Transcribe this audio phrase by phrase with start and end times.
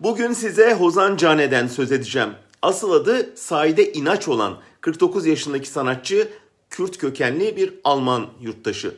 [0.00, 2.30] Bugün size Hozan Cane'den söz edeceğim.
[2.62, 6.28] Asıl adı Saide İnaç olan 49 yaşındaki sanatçı
[6.70, 8.94] Kürt kökenli bir Alman yurttaşı.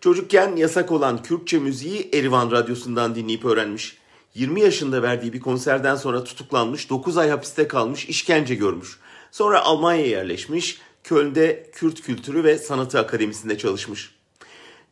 [0.00, 3.98] Çocukken yasak olan Kürtçe müziği Erivan Radyosu'ndan dinleyip öğrenmiş.
[4.34, 8.98] 20 yaşında verdiği bir konserden sonra tutuklanmış, 9 ay hapiste kalmış, işkence görmüş.
[9.30, 14.14] Sonra Almanya'ya yerleşmiş, Köln'de Kürt Kültürü ve Sanatı Akademisi'nde çalışmış.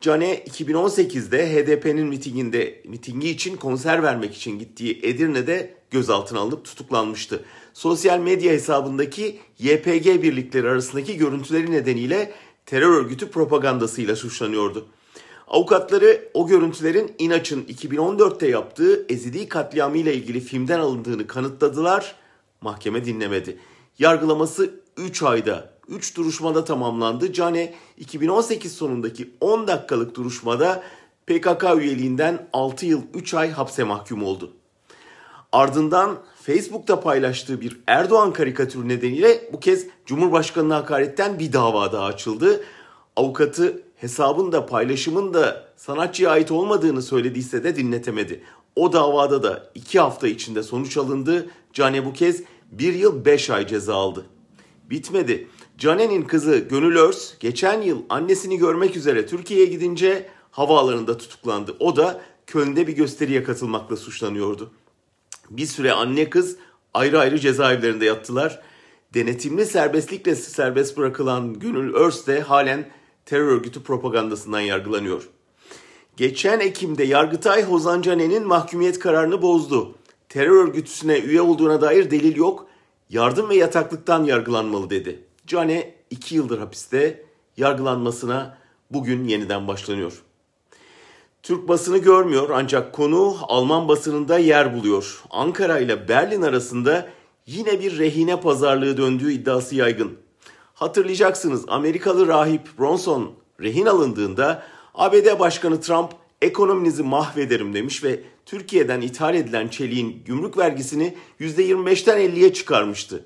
[0.01, 7.45] Cane 2018'de HDP'nin mitinginde mitingi için konser vermek için gittiği Edirne'de gözaltına alınıp tutuklanmıştı.
[7.75, 12.33] Sosyal medya hesabındaki YPG birlikleri arasındaki görüntüleri nedeniyle
[12.67, 14.87] terör örgütü propagandasıyla suçlanıyordu.
[15.49, 22.15] Avukatları o görüntülerin İnaç'ın 2014'te yaptığı Ezidi katliamı ile ilgili filmden alındığını kanıtladılar.
[22.61, 23.59] Mahkeme dinlemedi.
[23.99, 27.33] Yargılaması 3 ayda 3 duruşmada tamamlandı.
[27.33, 30.83] Cane 2018 sonundaki 10 dakikalık duruşmada
[31.27, 34.53] PKK üyeliğinden 6 yıl 3 ay hapse mahkum oldu.
[35.53, 42.65] Ardından Facebook'ta paylaştığı bir Erdoğan karikatürü nedeniyle bu kez Cumhurbaşkanı'na hakaretten bir dava daha açıldı.
[43.17, 48.43] Avukatı hesabın da paylaşımın da sanatçıya ait olmadığını söylediyse de dinletemedi.
[48.77, 51.51] O davada da 2 hafta içinde sonuç alındı.
[51.73, 54.27] Cane bu kez 1 yıl 5 ay ceza aldı.
[54.91, 55.49] Bitmedi.
[55.79, 61.77] Cane'nin kızı Gönül Örs geçen yıl annesini görmek üzere Türkiye'ye gidince havaalanında tutuklandı.
[61.81, 64.71] O da Köln'de bir gösteriye katılmakla suçlanıyordu.
[65.51, 66.57] Bir süre anne kız
[66.95, 68.63] ayrı ayrı cezaevlerinde yattılar.
[69.15, 72.91] Denetimli serbestlikle serbest bırakılan Gönül Örs de halen
[73.27, 75.29] terör örgütü propagandasından yargılanıyor.
[76.17, 79.95] Geçen Ekim'de Yargıtay Hozan Cane'nin mahkumiyet kararını bozdu.
[80.29, 82.67] Terör örgütüsüne üye olduğuna dair delil yok,
[83.11, 85.25] yardım ve yataklıktan yargılanmalı dedi.
[85.47, 87.25] Cane 2 yıldır hapiste,
[87.57, 88.59] yargılanmasına
[88.91, 90.23] bugün yeniden başlanıyor.
[91.43, 95.23] Türk basını görmüyor ancak konu Alman basınında yer buluyor.
[95.31, 97.09] Ankara ile Berlin arasında
[97.47, 100.19] yine bir rehine pazarlığı döndüğü iddiası yaygın.
[100.75, 104.63] Hatırlayacaksınız Amerikalı rahip Bronson rehin alındığında
[104.95, 106.11] ABD Başkanı Trump
[106.43, 113.25] ekonominizi mahvederim demiş ve Türkiye'den ithal edilen çeliğin gümrük vergisini %25'ten 50'ye çıkarmıştı.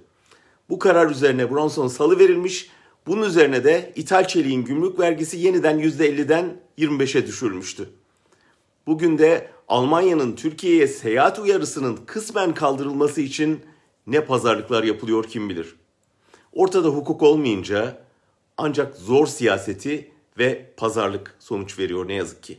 [0.68, 2.70] Bu karar üzerine Bronson salı verilmiş.
[3.06, 7.90] Bunun üzerine de ithal çeliğin gümrük vergisi yeniden %50'den 25'e düşürülmüştü.
[8.86, 13.60] Bugün de Almanya'nın Türkiye'ye seyahat uyarısının kısmen kaldırılması için
[14.06, 15.76] ne pazarlıklar yapılıyor kim bilir.
[16.52, 18.04] Ortada hukuk olmayınca
[18.56, 22.58] ancak zor siyaseti ve pazarlık sonuç veriyor ne yazık ki.